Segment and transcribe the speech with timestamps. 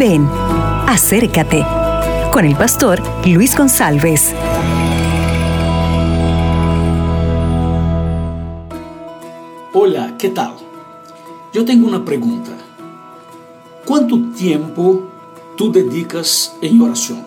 [0.00, 0.26] Ven,
[0.86, 1.62] acércate
[2.32, 4.34] con el pastor Luis González.
[9.74, 10.54] Hola, ¿qué tal?
[11.52, 12.50] Yo tengo una pregunta.
[13.84, 15.02] ¿Cuánto tiempo
[15.58, 17.22] tú dedicas en oración?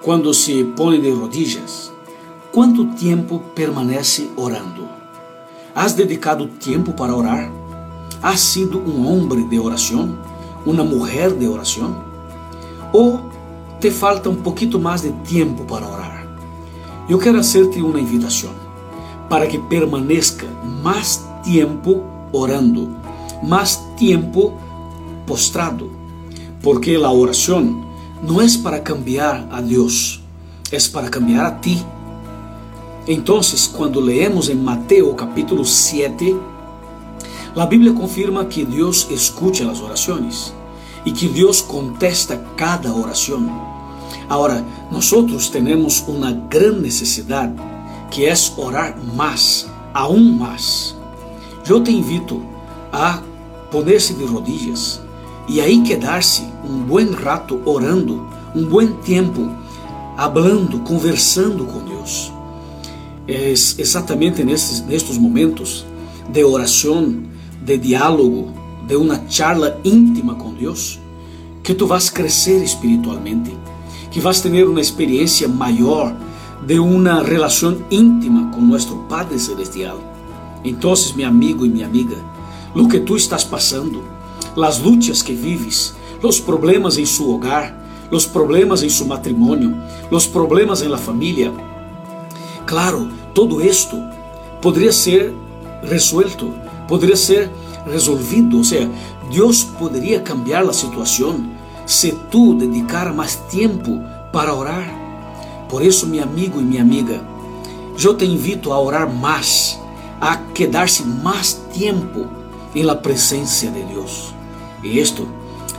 [0.00, 1.92] Cuando se pone de rodillas,
[2.52, 4.88] ¿cuánto tiempo permanece orando?
[5.74, 7.50] ¿Has dedicado tiempo para orar?
[8.22, 10.29] ¿Has sido un hombre de oración?
[10.64, 11.94] Uma mulher de oração?
[12.92, 13.20] Ou
[13.80, 16.26] te falta um pouquinho mais de tempo para orar?
[17.08, 18.50] Eu quero fazer-te uma invitação
[19.28, 20.44] para que permaneça
[20.82, 22.02] mais tempo
[22.32, 22.88] orando,
[23.42, 24.52] mais tempo
[25.26, 25.90] postrado,
[26.62, 27.84] porque a oração
[28.22, 30.22] não é para cambiar a Deus,
[30.70, 31.84] é para cambiar a ti.
[33.06, 33.40] Então,
[33.76, 36.36] quando leemos em Mateus capítulo 7,
[37.56, 40.54] a Bíblia confirma que Deus escuta as orações
[41.04, 43.70] e que Deus contesta cada oração.
[44.28, 45.10] Agora, nós
[45.48, 47.54] temos uma grande necessidade
[48.10, 50.96] que é orar mais, aún mais.
[51.68, 52.42] Eu te invito
[52.92, 53.20] a
[53.70, 55.00] poner-se de rodillas
[55.48, 59.50] e aí quedar-se um bom rato orando, um bom tempo,
[60.16, 62.32] hablando, conversando com Deus.
[63.26, 65.84] É exatamente nestes, nestes momentos
[66.28, 67.22] de oração,
[67.70, 68.52] de diálogo,
[68.84, 70.98] de uma charla íntima com Deus,
[71.62, 73.56] que tu vas crescer espiritualmente,
[74.10, 76.12] que vas ter uma experiência maior
[76.66, 80.00] de uma relação íntima com nosso Padre Celestial.
[80.64, 82.16] Então, meu amigo e minha amiga,
[82.74, 84.02] o que tu estás passando,
[84.60, 87.78] as lutas que vives, os problemas em seu hogar,
[88.10, 89.76] os problemas em seu matrimônio,
[90.10, 91.52] os problemas em la família,
[92.66, 93.96] claro, todo isto
[94.60, 95.32] poderia ser
[95.84, 96.52] resuelto,
[96.90, 97.48] poderia ser
[97.86, 98.90] resolvido, ou seja,
[99.32, 101.48] Deus poderia cambiar a situação
[101.86, 104.02] se tu dedicar mais tempo
[104.32, 104.92] para orar.
[105.68, 107.22] Por isso, meu amigo e minha amiga,
[108.02, 109.78] eu te invito a orar mais,
[110.20, 112.26] a quedar-se mais tempo
[112.74, 114.34] em la presença de Deus.
[114.82, 115.28] E isto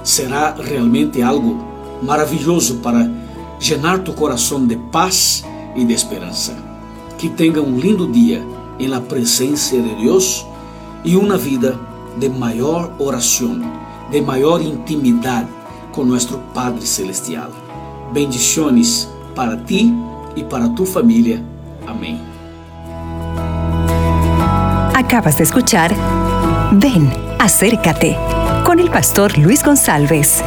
[0.05, 1.57] será realmente algo
[2.01, 3.11] maravilhoso para
[3.59, 5.43] llenar tu coração de paz
[5.75, 6.55] e de esperança.
[7.17, 8.41] Que tenha um lindo dia
[8.79, 10.45] em la presença de Deus
[11.03, 11.79] e uma vida
[12.17, 13.59] de maior oração,
[14.09, 15.47] de maior intimidade
[15.91, 17.49] com nosso Padre Celestial.
[18.13, 19.93] Bendiciones para ti
[20.35, 21.43] e para tu família.
[21.87, 22.19] Amém.
[24.93, 25.91] Acabas de escuchar
[26.73, 28.15] Ven, acércate
[28.65, 30.41] con el pastor Luis González.